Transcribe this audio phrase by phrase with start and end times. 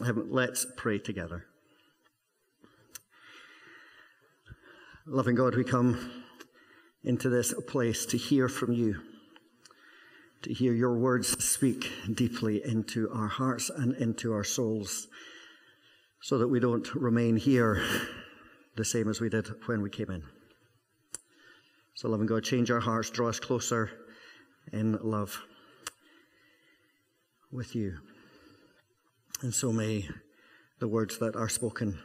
[0.00, 1.46] Let's pray together.
[5.06, 6.24] Loving God, we come
[7.02, 9.00] into this place to hear from you,
[10.42, 15.06] to hear your words speak deeply into our hearts and into our souls,
[16.20, 17.82] so that we don't remain here
[18.76, 20.22] the same as we did when we came in.
[21.94, 23.90] So, loving God, change our hearts, draw us closer
[24.72, 25.40] in love
[27.50, 27.96] with you.
[29.42, 30.08] And so may
[30.78, 31.98] the words that are spoken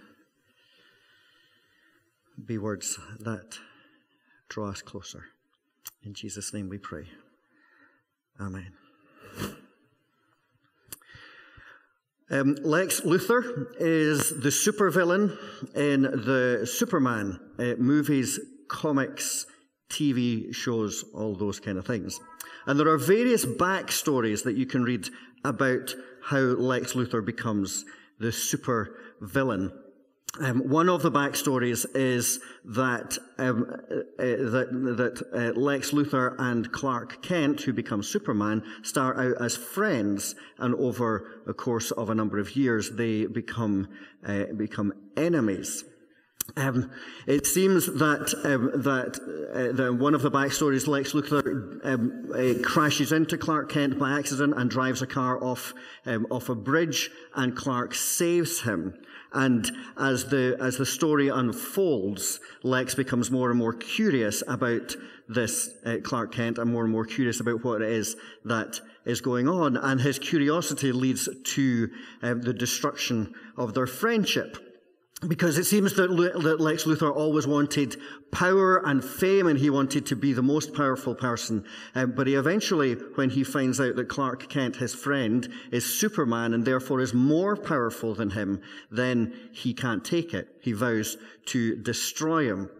[2.45, 3.57] be words that
[4.49, 5.25] draw us closer.
[6.03, 7.07] In Jesus' name we pray.
[8.39, 8.73] Amen.
[12.29, 15.37] Um, Lex Luthor is the supervillain
[15.75, 18.39] in the Superman uh, movies,
[18.69, 19.45] comics,
[19.89, 22.21] TV shows, all those kind of things.
[22.65, 25.09] And there are various backstories that you can read
[25.43, 27.85] about how Lex Luthor becomes
[28.19, 29.71] the super villain.
[30.39, 36.35] Um, one of the backstories is that um, uh, uh, that, that uh, Lex Luthor
[36.39, 42.09] and Clark Kent, who become Superman, start out as friends, and over a course of
[42.09, 43.89] a number of years, they become
[44.25, 45.83] uh, become enemies.
[46.57, 46.91] Um,
[47.27, 49.19] it seems that um, that
[49.53, 54.17] uh, the, one of the backstories, Lex Luthor um, uh, crashes into Clark Kent by
[54.17, 55.73] accident and drives a car off
[56.05, 58.93] um, off a bridge, and Clark saves him.
[59.33, 64.95] And as the as the story unfolds, Lex becomes more and more curious about
[65.29, 69.21] this uh, Clark Kent, and more and more curious about what it is that is
[69.21, 71.89] going on, and his curiosity leads to
[72.21, 74.70] um, the destruction of their friendship
[75.27, 77.95] because it seems that Lex Luthor always wanted
[78.31, 81.63] power and fame and he wanted to be the most powerful person.
[81.93, 86.55] Um, but he eventually, when he finds out that Clark Kent, his friend, is Superman
[86.55, 90.47] and therefore is more powerful than him, then he can't take it.
[90.61, 91.17] He vows
[91.47, 92.71] to destroy him.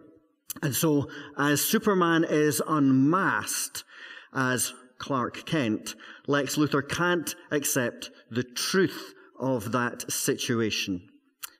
[0.62, 3.84] And so, as Superman is unmasked
[4.34, 5.94] as Clark Kent,
[6.26, 11.08] Lex Luthor can't accept the truth of that situation.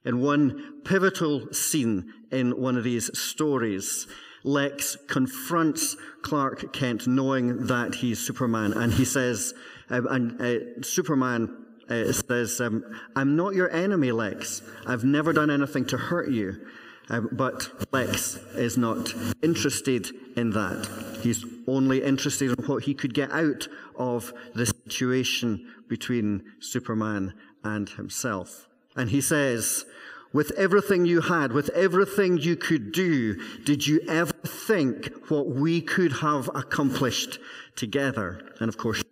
[0.05, 4.07] In one pivotal scene in one of these stories,
[4.45, 9.55] Lex confronts Clark Kent knowing that he's Superman, and he says,
[9.91, 14.63] um, and uh, Superman uh, says, um, I'm not your enemy, Lex.
[14.87, 16.67] I've never done anything to hurt you.
[17.09, 20.89] Um, but Lex is not interested in that.
[21.21, 27.35] He's only interested in what he could get out of the situation between Superman
[27.65, 28.69] and himself.
[28.97, 29.85] And he says,
[30.33, 35.81] with everything you had, with everything you could do, did you ever think what we
[35.81, 37.39] could have accomplished
[37.77, 38.41] together?
[38.61, 39.03] And of course,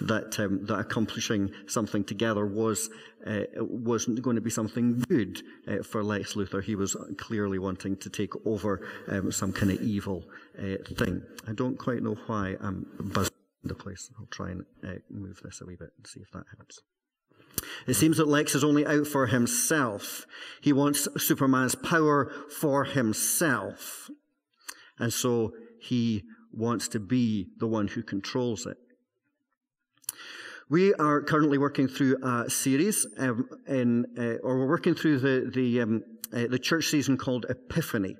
[0.00, 2.88] that, um, that accomplishing something together was
[3.26, 6.62] uh, wasn't going to be something good uh, for Lex Luthor.
[6.62, 10.24] He was clearly wanting to take over um, some kind of evil
[10.58, 11.22] uh, thing.
[11.46, 13.32] I don't quite know why I'm buzzing
[13.64, 14.08] the place.
[14.18, 16.80] I'll try and uh, move this a wee bit and see if that helps.
[17.86, 20.26] It seems that Lex is only out for himself.
[20.60, 24.10] He wants Superman's power for himself.
[24.98, 28.76] And so he wants to be the one who controls it.
[30.70, 35.50] We are currently working through a series um, in, uh, or we're working through the
[35.50, 38.16] the, um, uh, the church season called Epiphany.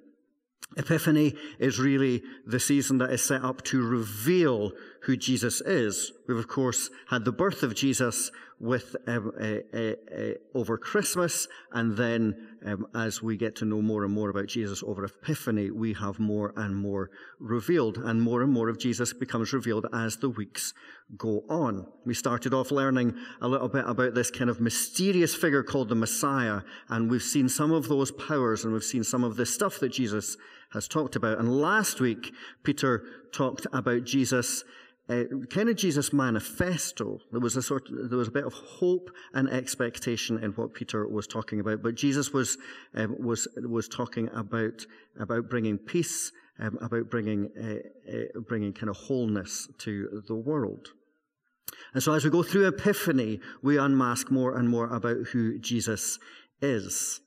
[0.77, 6.13] Epiphany is really the season that is set up to reveal who Jesus is.
[6.27, 8.31] We've, of course, had the birth of Jesus
[8.61, 9.31] with um,
[10.55, 14.83] over Christmas, and then um, as we get to know more and more about Jesus
[14.83, 19.53] over Epiphany, we have more and more revealed, and more and more of Jesus becomes
[19.53, 20.75] revealed as the weeks
[21.17, 21.87] go on.
[22.05, 25.95] We started off learning a little bit about this kind of mysterious figure called the
[25.95, 29.79] Messiah, and we've seen some of those powers, and we've seen some of the stuff
[29.79, 30.37] that Jesus
[30.73, 31.39] has talked about.
[31.39, 32.33] And last week,
[32.63, 34.65] Peter talked about Jesus
[35.09, 37.19] uh, kind of Jesus' manifesto.
[37.33, 40.75] There was a sort, of, there was a bit of hope and expectation in what
[40.75, 41.83] Peter was talking about.
[41.83, 42.59] But Jesus was
[42.95, 44.85] um, was was talking about
[45.19, 50.89] about bringing peace, um, about bringing uh, uh, bringing kind of wholeness to the world.
[51.95, 56.19] And so, as we go through Epiphany, we unmask more and more about who Jesus
[56.61, 57.21] is.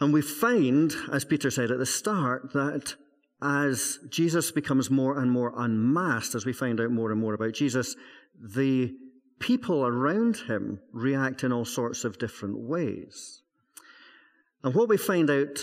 [0.00, 2.96] And we find, as Peter said at the start, that
[3.42, 7.54] as Jesus becomes more and more unmasked, as we find out more and more about
[7.54, 7.96] Jesus,
[8.40, 8.94] the
[9.40, 13.42] people around him react in all sorts of different ways.
[14.62, 15.58] And what we find out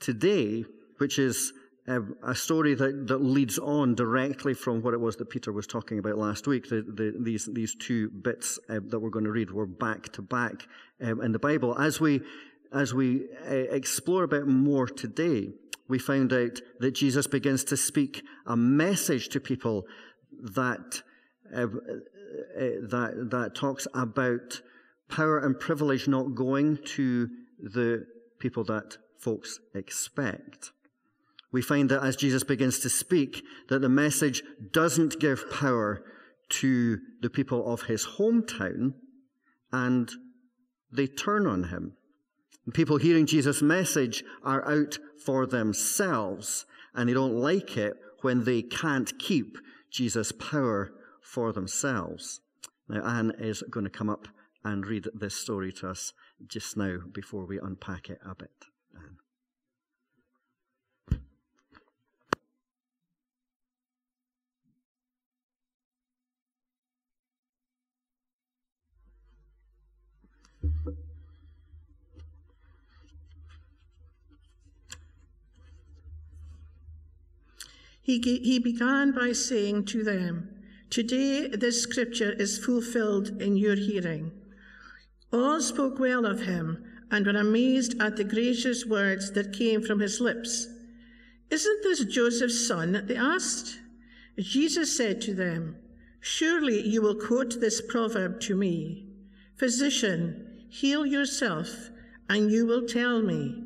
[0.00, 0.64] today,
[0.98, 1.52] which is
[1.86, 5.66] uh, a story that, that leads on directly from what it was that Peter was
[5.66, 6.68] talking about last week.
[6.68, 10.22] The, the, these, these two bits uh, that we're going to read were back to
[10.22, 10.66] back
[11.00, 11.78] um, in the Bible.
[11.78, 12.22] As we,
[12.72, 15.52] as we uh, explore a bit more today,
[15.88, 19.84] we found out that Jesus begins to speak a message to people
[20.40, 21.02] that,
[21.54, 21.66] uh, uh,
[22.56, 24.60] that, that talks about
[25.08, 27.28] power and privilege not going to
[27.58, 28.06] the
[28.38, 30.72] people that folks expect
[31.54, 34.42] we find that as Jesus begins to speak, that the message
[34.72, 36.02] doesn't give power
[36.48, 38.94] to the people of his hometown,
[39.70, 40.10] and
[40.90, 41.92] they turn on him.
[42.72, 46.64] People hearing Jesus' message are out for themselves,
[46.94, 49.58] and they don't like it when they can't keep
[49.90, 52.40] Jesus' power for themselves.
[52.88, 54.28] Now, Anne is going to come up
[54.64, 56.12] and read this story to us
[56.46, 58.50] just now before we unpack it a bit.
[58.94, 59.18] Anne.
[78.04, 80.50] He, he began by saying to them,
[80.90, 84.30] Today this scripture is fulfilled in your hearing.
[85.32, 90.00] All spoke well of him and were amazed at the gracious words that came from
[90.00, 90.68] his lips.
[91.50, 93.04] Isn't this Joseph's son?
[93.06, 93.78] They asked.
[94.38, 95.76] Jesus said to them,
[96.20, 99.06] Surely you will quote this proverb to me
[99.56, 101.90] Physician, heal yourself,
[102.28, 103.64] and you will tell me.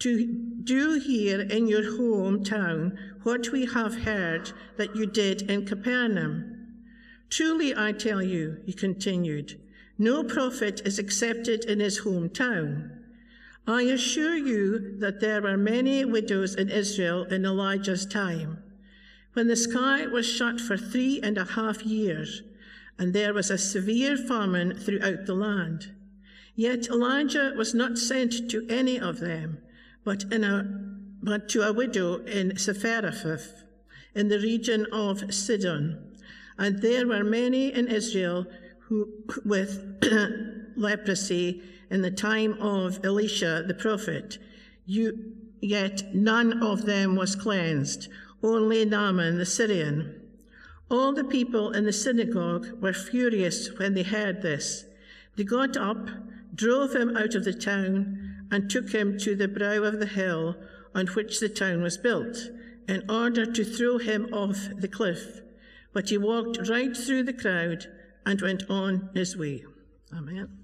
[0.00, 0.26] To
[0.64, 6.74] do here in your hometown what we have heard that you did in Capernaum.
[7.30, 9.60] Truly, I tell you, he continued,
[9.98, 12.98] no prophet is accepted in his hometown.
[13.66, 18.62] I assure you that there were many widows in Israel in Elijah's time,
[19.34, 22.42] when the sky was shut for three and a half years,
[22.98, 25.92] and there was a severe famine throughout the land.
[26.54, 29.58] Yet Elijah was not sent to any of them
[30.04, 30.91] but, in a,
[31.22, 33.62] but to a widow in Zarephath,
[34.14, 36.16] in the region of Sidon.
[36.58, 38.46] And there were many in Israel
[38.80, 39.08] who,
[39.44, 40.02] with
[40.76, 44.38] leprosy in the time of Elisha the prophet,
[44.84, 48.08] you, yet none of them was cleansed,
[48.42, 50.20] only Naaman the Syrian.
[50.90, 54.84] All the people in the synagogue were furious when they heard this.
[55.36, 56.08] They got up,
[56.54, 60.56] drove him out of the town, and took him to the brow of the hill
[60.94, 62.36] on which the town was built,
[62.88, 65.40] in order to throw him off the cliff.
[65.92, 67.86] But he walked right through the crowd
[68.24, 69.64] and went on his way.
[70.14, 70.58] Amen.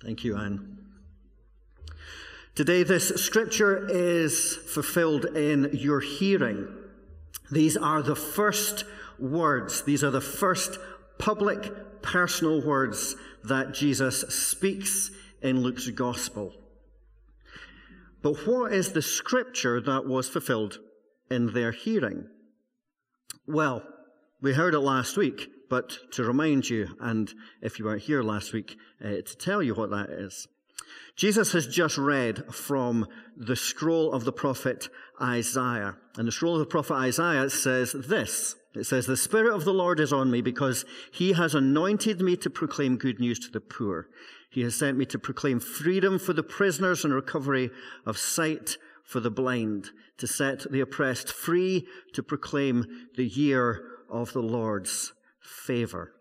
[0.00, 0.77] Thank you, Anne.
[2.58, 6.66] Today, this scripture is fulfilled in your hearing.
[7.52, 8.84] These are the first
[9.16, 10.76] words, these are the first
[11.20, 13.14] public, personal words
[13.44, 16.52] that Jesus speaks in Luke's gospel.
[18.22, 20.80] But what is the scripture that was fulfilled
[21.30, 22.26] in their hearing?
[23.46, 23.84] Well,
[24.42, 27.32] we heard it last week, but to remind you, and
[27.62, 30.48] if you weren't here last week, uh, to tell you what that is.
[31.16, 34.88] Jesus has just read from the scroll of the prophet
[35.20, 35.96] Isaiah.
[36.16, 38.56] And the scroll of the prophet Isaiah says this.
[38.74, 42.36] It says, The Spirit of the Lord is on me because he has anointed me
[42.36, 44.08] to proclaim good news to the poor.
[44.50, 47.70] He has sent me to proclaim freedom for the prisoners and recovery
[48.06, 52.84] of sight for the blind, to set the oppressed free, to proclaim
[53.16, 56.12] the year of the Lord's favor.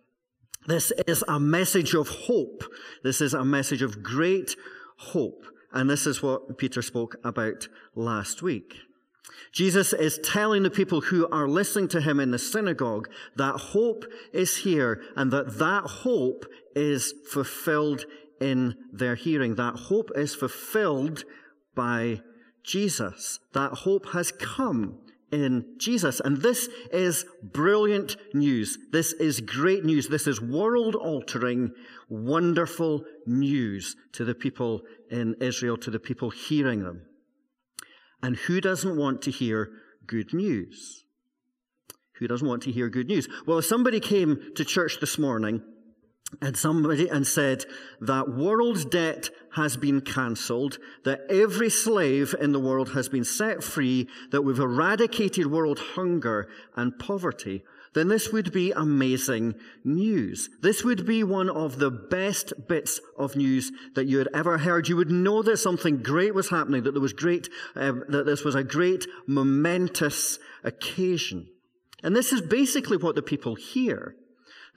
[0.68, 2.64] This is a message of hope.
[3.02, 4.58] This is a message of great
[4.98, 5.46] hope.
[5.72, 8.76] And this is what Peter spoke about last week.
[9.54, 13.08] Jesus is telling the people who are listening to him in the synagogue
[13.38, 16.46] that hope is here and that that hope
[16.76, 18.06] is fulfilled
[18.42, 19.56] in their hearing.
[19.56, 21.24] That hope is fulfilled
[21.76, 22.22] by
[22.64, 23.40] Jesus.
[23.54, 25.00] That hope has come
[25.32, 26.20] in Jesus.
[26.20, 28.78] And this is brilliant news.
[28.92, 30.08] This is great news.
[30.08, 31.72] This is world altering,
[32.10, 34.82] wonderful news to the people
[35.12, 37.04] in Israel, to the people hearing them.
[38.22, 39.70] And who doesn't want to hear
[40.06, 41.04] good news?
[42.20, 43.28] Who doesn't want to hear good news?
[43.46, 45.62] Well, if somebody came to church this morning
[46.42, 47.66] and somebody and said
[48.02, 53.64] that world debt has been cancelled, that every slave in the world has been set
[53.64, 60.50] free, that we've eradicated world hunger and poverty, then this would be amazing news.
[60.62, 64.88] This would be one of the best bits of news that you had ever heard.
[64.88, 68.44] You would know that something great was happening, that there was great, um, that this
[68.44, 71.48] was a great momentous occasion.
[72.04, 74.16] And this is basically what the people hear.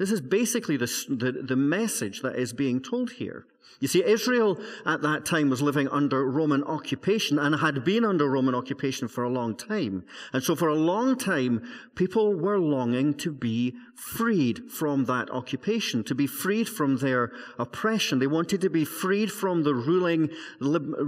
[0.01, 3.45] This is basically the, the, the, message that is being told here.
[3.81, 8.27] You see, Israel at that time was living under Roman occupation and had been under
[8.27, 10.05] Roman occupation for a long time.
[10.33, 11.63] And so for a long time,
[11.97, 18.21] people were longing to be freed from that occupation, to be freed from their oppression.
[18.21, 20.31] They wanted to be freed from the ruling,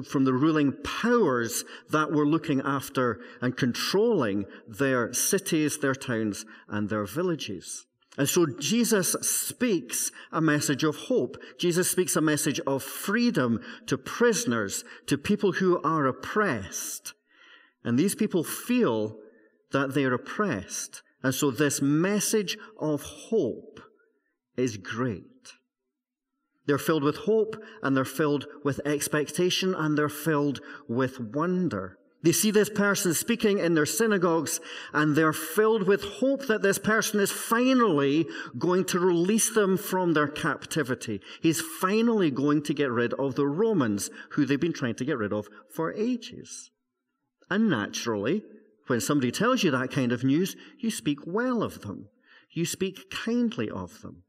[0.04, 6.90] from the ruling powers that were looking after and controlling their cities, their towns, and
[6.90, 7.86] their villages.
[8.18, 11.38] And so Jesus speaks a message of hope.
[11.58, 17.14] Jesus speaks a message of freedom to prisoners, to people who are oppressed.
[17.84, 19.16] And these people feel
[19.72, 21.02] that they're oppressed.
[21.22, 23.80] And so this message of hope
[24.56, 25.24] is great.
[26.66, 31.98] They're filled with hope and they're filled with expectation and they're filled with wonder.
[32.22, 34.60] They see this person speaking in their synagogues
[34.92, 38.26] and they're filled with hope that this person is finally
[38.56, 41.20] going to release them from their captivity.
[41.40, 45.18] He's finally going to get rid of the Romans who they've been trying to get
[45.18, 46.70] rid of for ages.
[47.50, 48.44] And naturally,
[48.86, 52.08] when somebody tells you that kind of news, you speak well of them.
[52.52, 54.22] You speak kindly of them.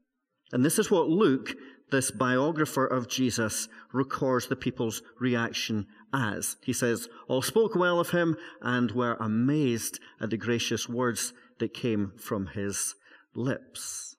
[0.52, 1.54] And this is what Luke
[1.94, 6.56] this biographer of Jesus records the people's reaction as.
[6.60, 11.72] He says, All spoke well of him and were amazed at the gracious words that
[11.72, 12.96] came from his
[13.32, 14.16] lips.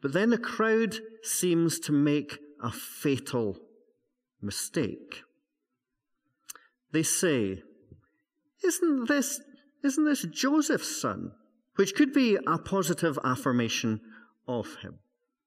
[0.00, 3.58] But then the crowd seems to make a fatal
[4.40, 5.22] mistake.
[6.92, 7.64] They say,
[8.62, 9.40] Isn't this,
[9.82, 11.32] isn't this Joseph's son?
[11.74, 14.00] Which could be a positive affirmation
[14.46, 14.98] of him.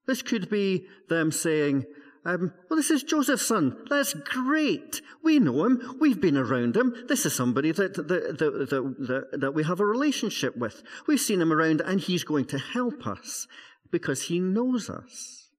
[0.06, 1.86] This could be them saying,
[2.26, 3.78] um, well, this is Joseph's son.
[3.90, 5.02] That's great.
[5.24, 5.98] We know him.
[6.00, 6.94] We've been around him.
[7.08, 8.96] This is somebody that, that, that,
[9.32, 10.84] that, that we have a relationship with.
[11.08, 13.48] We've seen him around and he's going to help us
[13.92, 15.50] because he knows us.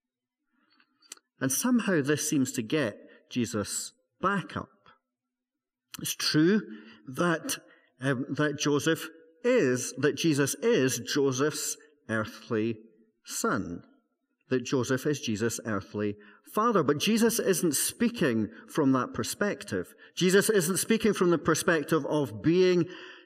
[1.41, 2.97] And somehow this seems to get
[3.31, 4.69] Jesus back up.
[6.01, 6.61] It's true
[7.07, 7.57] that,
[8.01, 9.07] um, that Joseph
[9.43, 11.77] is, that Jesus is Joseph's
[12.09, 12.77] earthly
[13.23, 13.83] son,
[14.49, 16.15] that Joseph is Jesus' earthly
[16.53, 16.83] father.
[16.83, 19.93] But Jesus isn't speaking from that perspective.
[20.15, 22.85] Jesus isn't speaking from the perspective of being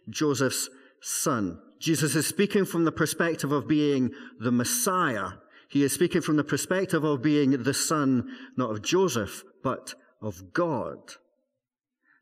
[0.09, 0.69] Joseph's
[1.01, 1.59] son.
[1.79, 5.31] Jesus is speaking from the perspective of being the Messiah.
[5.69, 10.53] He is speaking from the perspective of being the son, not of Joseph, but of
[10.53, 10.97] God.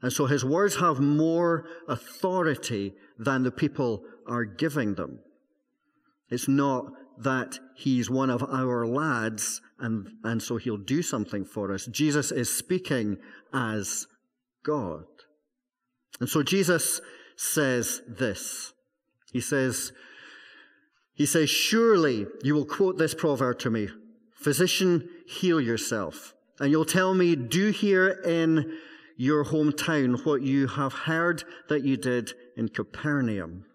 [0.02, 5.20] And so his words have more authority than the people are giving them.
[6.30, 6.86] It's not
[7.24, 11.86] that he's one of our lads and, and so he'll do something for us.
[11.88, 13.18] Jesus is speaking
[13.54, 14.08] as
[14.64, 15.06] God.
[16.20, 17.02] And so Jesus
[17.36, 18.74] says this.
[19.32, 19.92] He says,
[21.14, 23.90] he says, surely you will quote this proverb to me.
[24.36, 26.34] Physician, heal yourself.
[26.60, 28.78] And you'll tell me, do here in
[29.18, 33.66] your hometown what you have heard that you did in Capernaum.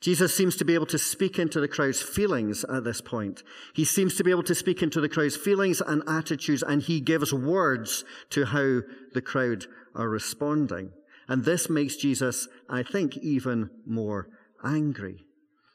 [0.00, 3.42] Jesus seems to be able to speak into the crowd's feelings at this point.
[3.74, 7.00] He seems to be able to speak into the crowd's feelings and attitudes, and he
[7.00, 8.80] gives words to how
[9.12, 10.92] the crowd are responding.
[11.28, 14.28] And this makes Jesus, I think, even more
[14.64, 15.24] angry.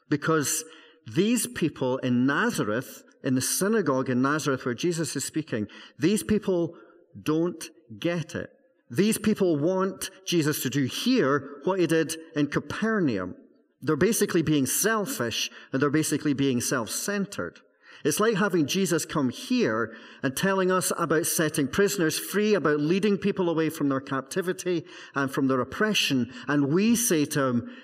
[0.08, 0.64] Because
[1.06, 5.68] these people in Nazareth, in the synagogue in Nazareth where Jesus is speaking,
[5.98, 6.74] these people
[7.20, 8.50] don't get it.
[8.90, 13.36] These people want Jesus to do here what he did in Capernaum.
[13.80, 17.60] They're basically being selfish and they're basically being self-centered.
[18.04, 23.18] It's like having Jesus come here and telling us about setting prisoners free, about leading
[23.18, 26.32] people away from their captivity and from their oppression.
[26.46, 27.76] And we say to him,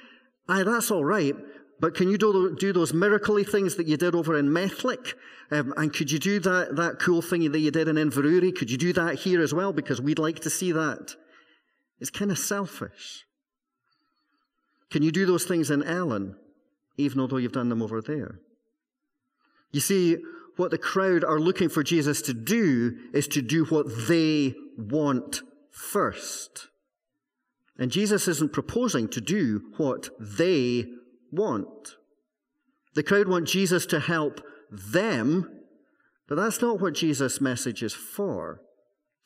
[0.49, 1.35] aye, that's all right,
[1.81, 5.15] but can you do, do those miracly things that you did over in Methlick?
[5.51, 8.55] Um, and could you do that, that cool thing that you did in Inverurie?
[8.55, 9.73] Could you do that here as well?
[9.73, 11.17] Because we'd like to see that.
[11.99, 13.25] It's kind of selfish.
[14.93, 16.37] Can you do those things in Ellon,
[16.99, 18.41] even although you've done them over there?
[19.73, 20.19] You see,
[20.57, 25.41] what the crowd are looking for Jesus to do is to do what they want
[25.71, 26.69] first.
[27.79, 30.85] And Jesus isn't proposing to do what they
[31.31, 31.97] want.
[32.93, 35.49] The crowd want Jesus to help them,
[36.29, 38.61] but that's not what Jesus' message is for.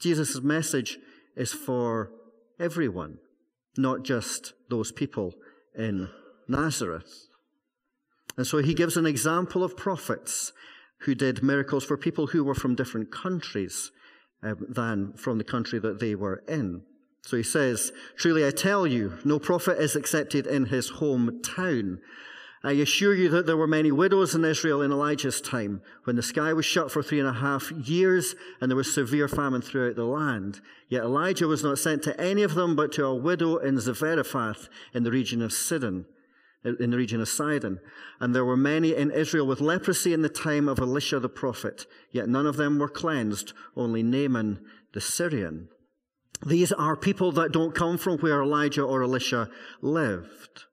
[0.00, 0.98] Jesus' message
[1.34, 2.12] is for
[2.60, 3.18] everyone,
[3.76, 5.34] not just those people
[5.76, 6.08] in
[6.48, 7.28] Nazareth.
[8.36, 10.52] And so he gives an example of prophets
[11.00, 13.90] who did miracles for people who were from different countries
[14.42, 16.82] um, than from the country that they were in.
[17.22, 21.98] So he says, Truly I tell you, no prophet is accepted in his hometown.
[22.64, 26.22] I assure you that there were many widows in Israel in Elijah's time, when the
[26.22, 29.96] sky was shut for three and a half years and there was severe famine throughout
[29.96, 30.60] the land.
[30.88, 34.68] Yet Elijah was not sent to any of them, but to a widow in Zarephath
[34.92, 36.06] in the region of Sidon
[36.66, 37.80] in the region of Sidon.
[38.20, 41.86] And there were many in Israel with leprosy in the time of Elisha the prophet,
[42.10, 45.68] yet none of them were cleansed, only Naaman the Syrian.
[46.44, 49.48] These are people that don't come from where Elijah or Elisha
[49.80, 50.64] lived.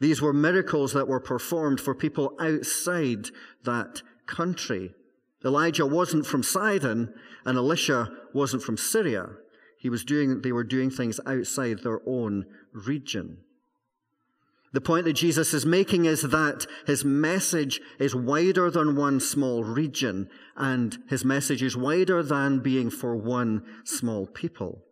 [0.00, 3.30] These were miracles that were performed for people outside
[3.64, 4.94] that country.
[5.44, 7.12] Elijah wasn't from Sidon
[7.44, 9.30] and Elisha wasn't from Syria.
[9.78, 13.38] He was doing, they were doing things outside their own region.
[14.72, 19.62] The point that Jesus is making is that his message is wider than one small
[19.62, 24.82] region, and his message is wider than being for one small people.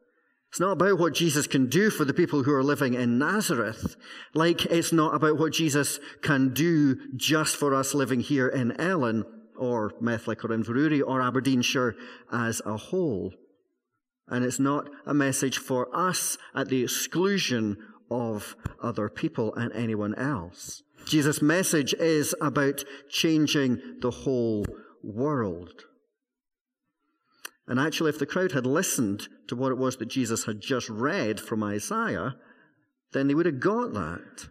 [0.52, 3.96] It's not about what Jesus can do for the people who are living in Nazareth,
[4.34, 9.24] like it's not about what Jesus can do just for us living here in Ellon,
[9.56, 11.94] or Methlick, or Inverurie, or Aberdeenshire
[12.30, 13.32] as a whole.
[14.28, 17.78] And it's not a message for us at the exclusion
[18.10, 20.82] of other people and anyone else.
[21.06, 24.66] Jesus' message is about changing the whole
[25.02, 25.86] world.
[27.72, 30.90] And actually, if the crowd had listened to what it was that Jesus had just
[30.90, 32.36] read from Isaiah,
[33.14, 34.50] then they would have got that.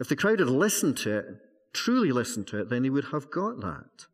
[0.00, 1.26] If the crowd had listened to it,
[1.74, 4.06] truly listened to it, then they would have got that.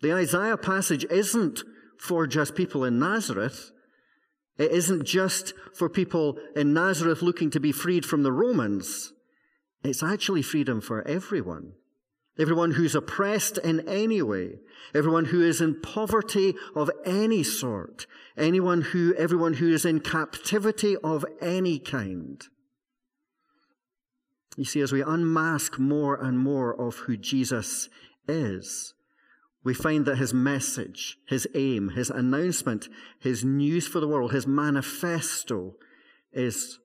[0.00, 1.62] The Isaiah passage isn't
[1.96, 3.70] for just people in Nazareth.
[4.58, 9.12] It isn't just for people in Nazareth looking to be freed from the Romans.
[9.84, 11.74] It's actually freedom for everyone.
[12.38, 14.58] Everyone who's oppressed in any way,
[14.94, 18.06] everyone who is in poverty of any sort,
[18.38, 22.42] anyone who, everyone who is in captivity of any kind.
[24.56, 27.90] You see, as we unmask more and more of who Jesus
[28.26, 28.94] is,
[29.64, 32.88] we find that his message, his aim, his announcement,
[33.20, 35.74] his news for the world, his manifesto
[36.32, 36.78] is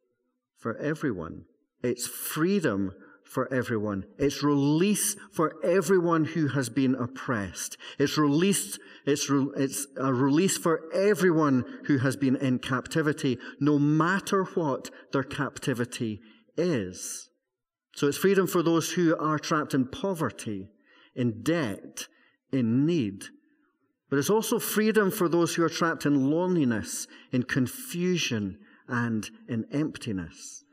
[0.58, 1.46] for everyone.
[1.82, 2.94] It's freedom
[3.30, 4.06] for everyone.
[4.18, 7.78] It's release for everyone who has been oppressed.
[8.00, 13.78] It's released, it's, re, it's a release for everyone who has been in captivity, no
[13.78, 16.22] matter what their captivity
[16.58, 17.30] is.
[17.96, 20.70] So it's freedom for those who are trapped in poverty,
[21.16, 22.08] in debt,
[22.52, 23.26] in need.
[24.10, 29.66] But it's also freedom for those who are trapped in loneliness, in confusion, and in
[29.72, 30.64] emptiness.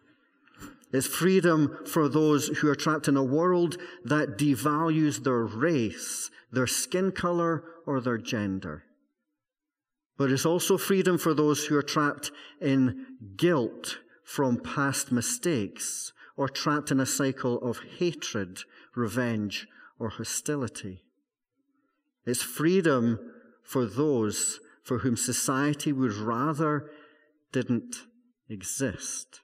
[0.95, 6.69] It's freedom for those who are trapped in a world that devalues their race, their
[6.69, 8.85] skin color, or their gender.
[10.17, 12.31] But it's also freedom for those who are trapped
[12.61, 18.61] in guilt from past mistakes, or trapped in a cycle of hatred,
[18.95, 19.67] revenge,
[19.99, 21.03] or hostility.
[22.25, 23.19] It's freedom
[23.65, 26.89] for those for whom society would rather
[27.51, 27.97] didn't
[28.49, 29.41] exist.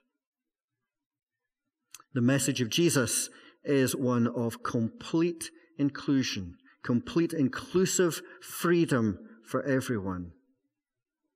[2.13, 3.29] The message of Jesus
[3.63, 10.31] is one of complete inclusion, complete inclusive freedom for everyone.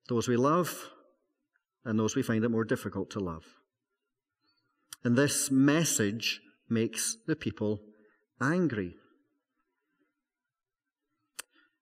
[0.10, 0.90] Those we love
[1.84, 3.44] and those we find it more difficult to love.
[5.04, 7.82] And this message makes the people
[8.42, 8.96] angry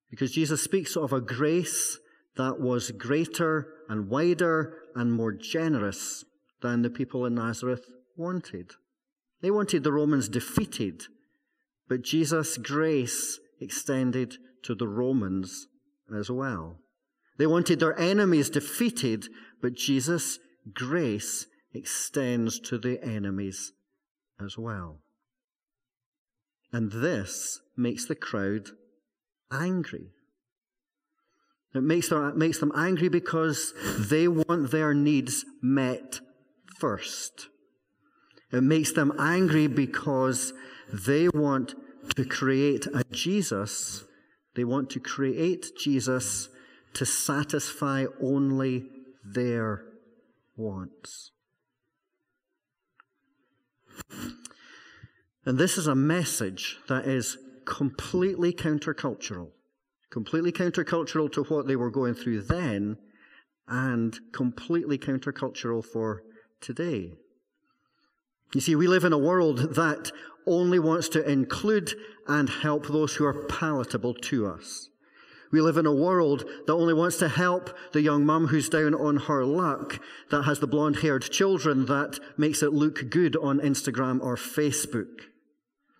[0.09, 1.97] because Jesus speaks of a grace
[2.37, 6.23] that was greater and wider and more generous
[6.61, 8.73] than the people in Nazareth wanted.
[9.43, 11.03] They wanted the Romans defeated,
[11.89, 15.67] but Jesus' grace extended to the Romans
[16.17, 16.79] as well.
[17.37, 19.27] They wanted their enemies defeated,
[19.61, 20.39] but Jesus'
[20.73, 23.73] grace extends to the enemies
[24.39, 24.99] as well.
[26.71, 28.69] And this makes the crowd
[29.51, 30.11] angry.
[31.75, 36.21] It makes them, makes them angry because they want their needs met
[36.79, 37.49] first.
[38.53, 40.53] It makes them angry because
[40.93, 41.73] they want
[42.15, 44.05] to create a Jesus.
[44.55, 46.49] They want to create Jesus
[46.93, 48.85] to satisfy only
[49.25, 49.85] their
[50.55, 51.31] wants.
[55.45, 59.49] And this is a message that is completely countercultural,
[60.11, 62.97] completely countercultural to what they were going through then,
[63.67, 66.21] and completely countercultural for
[66.61, 67.13] today.
[68.53, 70.11] You see, we live in a world that
[70.45, 71.93] only wants to include
[72.27, 74.89] and help those who are palatable to us.
[75.51, 78.95] We live in a world that only wants to help the young mum who's down
[78.95, 79.99] on her luck,
[80.31, 85.21] that has the blonde haired children, that makes it look good on Instagram or Facebook.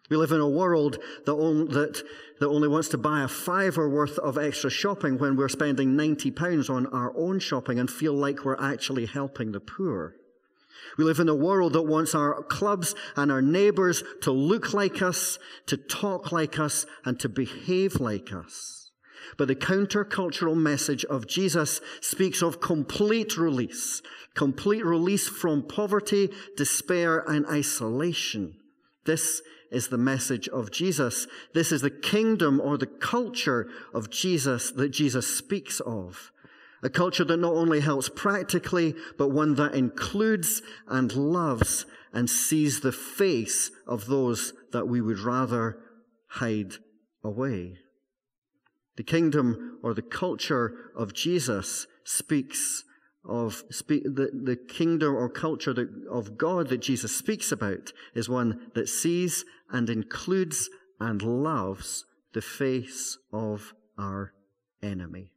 [0.09, 2.03] We live in a world that, on, that,
[2.39, 6.69] that only wants to buy a fiver worth of extra shopping when we're spending £90
[6.69, 10.15] on our own shopping and feel like we're actually helping the poor.
[10.97, 15.01] We live in a world that wants our clubs and our neighbors to look like
[15.01, 18.91] us, to talk like us, and to behave like us.
[19.37, 24.01] But the countercultural message of Jesus speaks of complete release,
[24.35, 28.55] complete release from poverty, despair, and isolation.
[29.05, 31.27] This is the message of Jesus.
[31.53, 36.31] This is the kingdom or the culture of Jesus that Jesus speaks of.
[36.83, 42.81] A culture that not only helps practically, but one that includes and loves and sees
[42.81, 45.79] the face of those that we would rather
[46.27, 46.73] hide
[47.23, 47.77] away.
[48.97, 52.83] The kingdom or the culture of Jesus speaks
[53.25, 58.27] of speak, the, the kingdom or culture that, of God that Jesus speaks about is
[58.27, 60.69] one that sees and includes
[60.99, 64.33] and loves the face of our
[64.81, 65.32] enemy.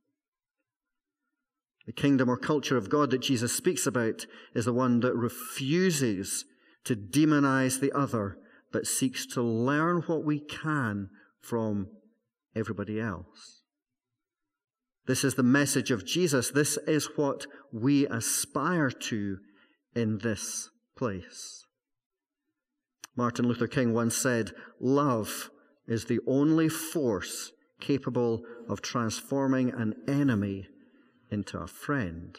[1.87, 6.45] The kingdom or culture of God that Jesus speaks about is the one that refuses
[6.85, 8.39] to demonize the other,
[8.73, 11.09] but seeks to learn what we can
[11.41, 11.89] from
[12.57, 13.63] everybody else.
[15.07, 16.51] This is the message of Jesus.
[16.51, 19.39] This is what we aspire to
[19.95, 21.65] in this place.
[23.17, 25.51] Martin Luther King once said, Love
[25.87, 30.67] is the only force capable of transforming an enemy
[31.31, 32.39] into a friend.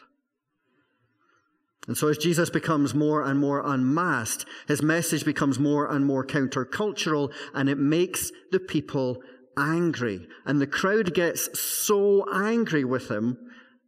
[1.86, 6.24] And so, as Jesus becomes more and more unmasked, his message becomes more and more
[6.24, 9.22] countercultural, and it makes the people
[9.56, 10.28] angry.
[10.44, 13.38] And the crowd gets so angry with him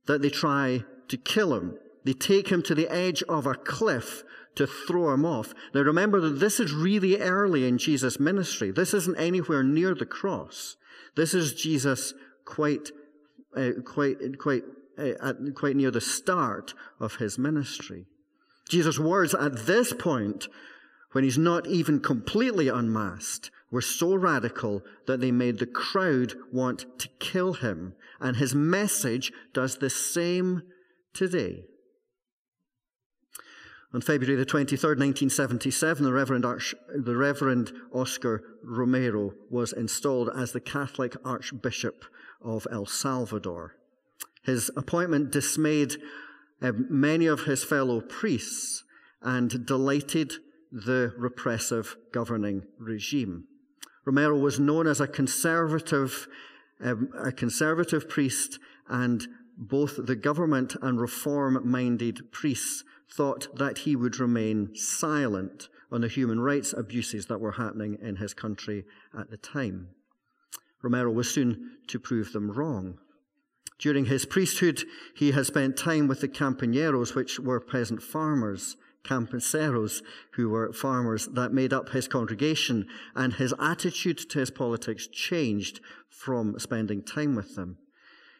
[0.06, 1.76] that they try to kill him.
[2.04, 4.22] They take him to the edge of a cliff
[4.54, 5.52] to throw him off.
[5.74, 8.70] Now remember that this is really early in Jesus' ministry.
[8.70, 10.76] This isn't anywhere near the cross.
[11.16, 12.90] This is Jesus quite,
[13.56, 14.62] uh, quite, quite,
[15.00, 18.06] Eh, at, quite near the start of his ministry.
[18.68, 20.46] Jesus' words at this point,
[21.12, 26.84] when he's not even completely unmasked, were so radical that they made the crowd want
[26.98, 27.94] to kill him.
[28.20, 30.62] And his message does the same
[31.14, 31.64] today.
[33.92, 40.52] On February the 23rd, 1977, the Reverend, Arch, the Reverend Oscar Romero was installed as
[40.52, 42.04] the Catholic Archbishop
[42.40, 43.79] of El Salvador.
[44.42, 45.96] His appointment dismayed
[46.62, 48.84] uh, many of his fellow priests
[49.22, 50.34] and delighted
[50.72, 53.44] the repressive governing regime.
[54.04, 56.26] Romero was known as a conservative,
[56.80, 59.26] um, a conservative priest, and
[59.56, 66.40] both the government and reform-minded priests thought that he would remain silent on the human
[66.40, 68.84] rights abuses that were happening in his country
[69.18, 69.88] at the time.
[70.82, 72.98] Romero was soon to prove them wrong.
[73.80, 80.02] During his priesthood, he had spent time with the Campaneros, which were peasant farmers, campenseros,
[80.32, 85.80] who were farmers that made up his congregation, and his attitude to his politics changed
[86.10, 87.78] from spending time with them.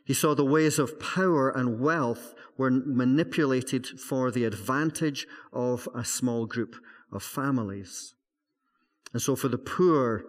[0.05, 6.05] He saw the ways of power and wealth were manipulated for the advantage of a
[6.05, 6.77] small group
[7.11, 8.15] of families.
[9.15, 10.25] And so for the poor,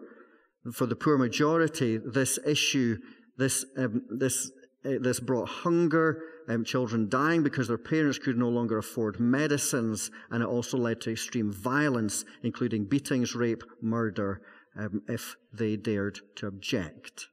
[0.71, 3.00] for the poor majority, this issue,
[3.38, 4.52] this, um, this,
[4.84, 10.41] this brought hunger um, children dying because their parents could no longer afford medicines, and
[10.41, 14.41] it also led to extreme violence, including beatings, rape, murder,
[14.76, 17.28] um, if they dared to object.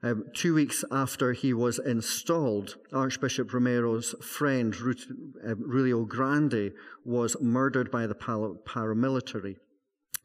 [0.00, 6.72] Um, two weeks after he was installed, Archbishop Romero's friend, Rutilio um, Grande,
[7.04, 9.56] was murdered by the paramilitary.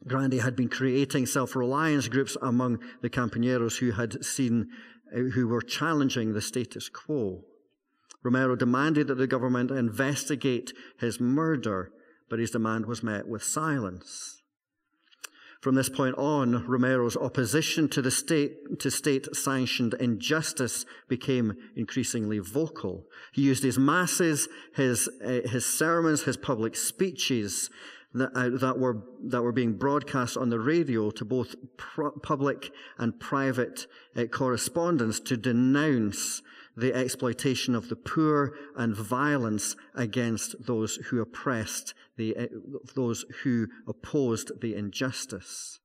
[0.06, 4.68] Grande had been creating self reliance groups among the Campaneros who had seen
[5.14, 7.44] uh, who were challenging the status quo.
[8.22, 11.92] Romero demanded that the government investigate his murder,
[12.28, 14.42] but his demand was met with silence.
[15.60, 22.38] From this point on, Romero's opposition to the state, to state sanctioned injustice became increasingly
[22.38, 23.06] vocal.
[23.32, 27.70] He used his masses, his, uh, his sermons, his public speeches
[28.14, 31.54] that, uh, that, were, that were being broadcast on the radio to both
[32.22, 36.42] public and private uh, correspondence to denounce
[36.76, 42.46] the exploitation of the poor and violence against those who oppressed, the, uh,
[42.94, 45.80] those who opposed the injustice.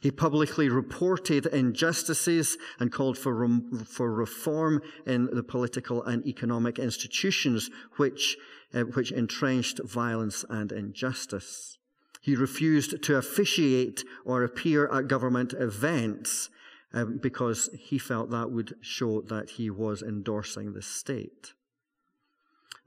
[0.00, 3.48] He publicly reported injustices and called for,
[3.84, 8.36] for reform in the political and economic institutions which,
[8.74, 11.78] uh, which entrenched violence and injustice.
[12.20, 16.50] He refused to officiate or appear at government events
[16.92, 21.52] um, because he felt that would show that he was endorsing the state.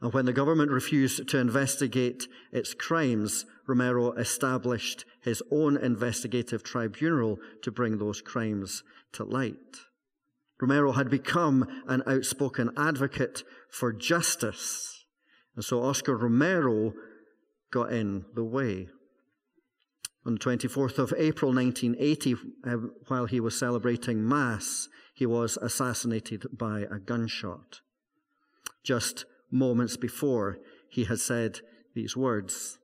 [0.01, 7.37] And when the government refused to investigate its crimes, Romero established his own investigative tribunal
[7.61, 9.55] to bring those crimes to light.
[10.59, 15.00] Romero had become an outspoken advocate for justice.
[15.55, 16.93] And so Oscar Romero
[17.71, 18.87] got in the way.
[20.25, 22.69] On the 24th of April 1980, uh,
[23.07, 27.81] while he was celebrating Mass, he was assassinated by a gunshot.
[28.83, 30.59] Just moments before,
[30.89, 31.61] he had said
[31.95, 32.77] these words.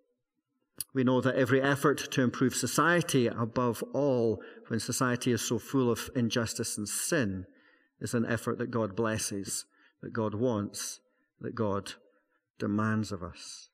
[0.94, 5.92] We know that every effort to improve society, above all, when society is so full
[5.92, 7.46] of injustice and sin,
[8.00, 9.66] is an effort that God blesses,
[10.02, 11.00] that God wants,
[11.42, 11.94] that God
[12.60, 13.70] demands of us.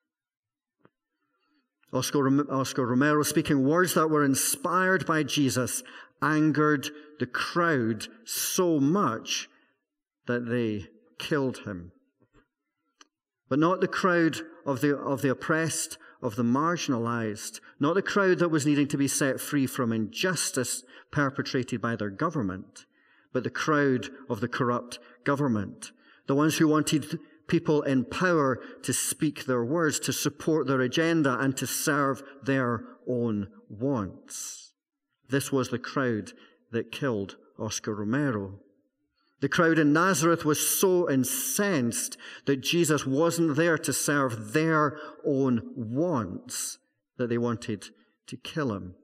[1.94, 5.84] Oscar, Oscar Romero speaking words that were inspired by Jesus
[6.22, 9.48] angered the crowd so much
[10.26, 10.88] that they
[11.20, 11.92] killed him.
[13.50, 18.40] But not the crowd of the, of the oppressed, of the marginalized, not the crowd
[18.40, 22.86] that was needing to be set free from injustice perpetrated by their government,
[23.32, 25.92] but the crowd of the corrupt government,
[26.28, 31.38] the ones who wanted people in power to speak their words, to support their agenda,
[31.40, 34.74] and to serve their own wants.
[35.30, 36.32] This was the crowd
[36.72, 38.60] that killed Oscar Romero.
[39.42, 45.70] The crowd in Nazareth was so incensed that Jesus wasn't there to serve their own
[45.76, 46.78] wants
[47.18, 47.88] that they wanted
[48.28, 48.96] to kill him.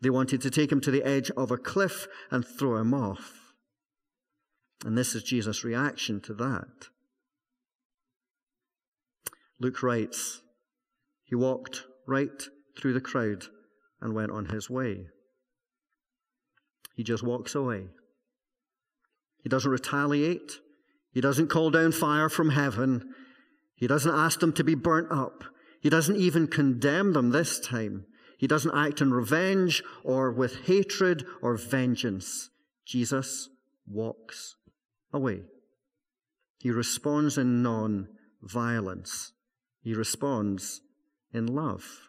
[0.00, 3.54] They wanted to take him to the edge of a cliff and throw him off.
[4.84, 6.88] And this is Jesus' reaction to that.
[9.60, 10.42] Luke writes,
[11.24, 12.42] He walked right
[12.78, 13.44] through the crowd
[14.00, 15.06] and went on his way.
[16.96, 17.88] He just walks away.
[19.42, 20.52] He doesn't retaliate.
[21.12, 23.14] He doesn't call down fire from heaven.
[23.76, 25.44] He doesn't ask them to be burnt up.
[25.80, 28.06] He doesn't even condemn them this time.
[28.38, 32.50] He doesn't act in revenge or with hatred or vengeance.
[32.86, 33.48] Jesus
[33.86, 34.56] walks
[35.12, 35.42] away.
[36.58, 38.08] He responds in non
[38.42, 39.32] violence.
[39.84, 40.80] He responds
[41.32, 42.08] in love.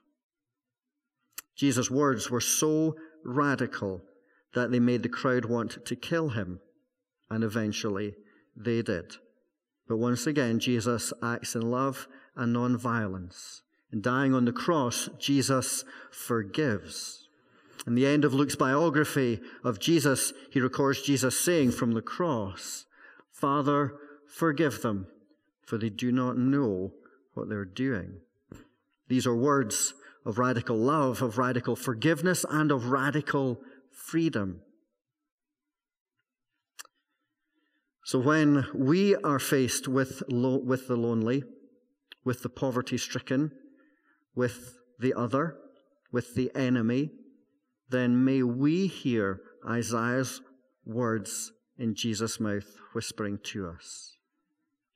[1.55, 4.01] Jesus' words were so radical
[4.53, 6.61] that they made the crowd want to kill him,
[7.29, 8.15] and eventually
[8.55, 9.17] they did.
[9.89, 13.61] But once again, Jesus acts in love and non-violence.
[13.91, 17.27] In dying on the cross, Jesus forgives.
[17.85, 22.85] In the end of Luke's biography of Jesus, he records Jesus saying from the cross,
[23.31, 23.95] Father,
[24.27, 25.07] forgive them,
[25.65, 26.93] for they do not know
[27.35, 28.21] what they're doing.
[29.07, 29.93] These are words
[30.25, 34.61] of radical love, of radical forgiveness, and of radical freedom.
[38.03, 41.43] So when we are faced with, lo- with the lonely,
[42.23, 43.51] with the poverty stricken,
[44.35, 45.57] with the other,
[46.11, 47.11] with the enemy,
[47.89, 50.41] then may we hear Isaiah's
[50.85, 54.14] words in Jesus' mouth whispering to us.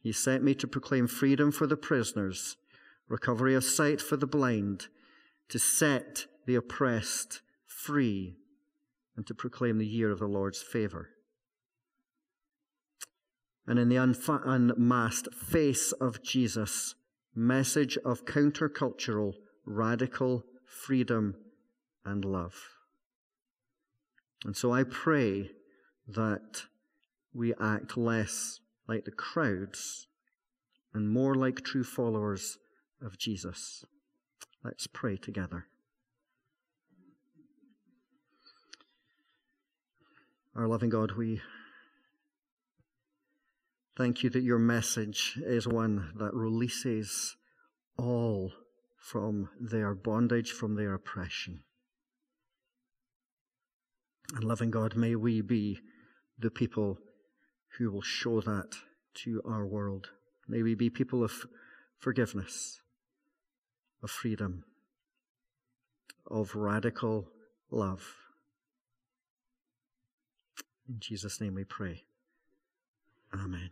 [0.02, 2.58] He sent me to proclaim freedom for the prisoners,
[3.08, 4.88] recovery of sight for the blind,
[5.50, 8.38] to set the oppressed free,
[9.16, 11.10] and to proclaim the year of the Lord's favor.
[13.68, 16.96] And in the unmasked face of Jesus,
[17.36, 19.34] message of countercultural,
[19.66, 21.36] radical freedom
[22.06, 22.56] and love.
[24.46, 25.52] And so I pray
[26.08, 26.64] that
[27.34, 30.08] we act less like the crowds
[30.93, 32.58] and more like true followers
[33.02, 33.86] of Jesus.
[34.63, 35.67] Let's pray together.
[40.56, 41.39] Our loving God, we
[43.95, 47.38] thank you that your message is one that releases
[47.95, 48.52] all
[48.97, 51.62] from their bondage, from their oppression.
[54.34, 55.80] And loving God, may we be
[56.39, 56.97] the people
[57.80, 58.76] who will show that
[59.13, 60.10] to our world.
[60.48, 61.46] May we be people of
[61.98, 62.82] forgiveness,
[64.04, 64.65] of freedom,
[66.30, 67.30] of radical
[67.72, 68.15] love.
[70.89, 72.04] In Jesus' name we pray.
[73.34, 73.70] Amen.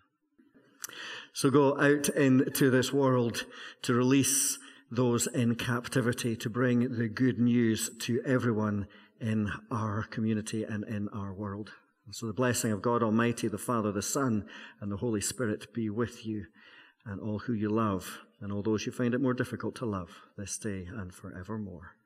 [1.34, 3.46] So go out into this world
[3.82, 4.58] to release
[4.90, 8.88] those in captivity, to bring the good news to everyone
[9.20, 11.72] in our community and in our world.
[12.08, 14.48] And so the blessing of God Almighty, the Father, the Son,
[14.80, 16.46] and the Holy Spirit be with you
[17.06, 20.10] and all who you love, and all those you find it more difficult to love
[20.38, 21.97] this day and forevermore.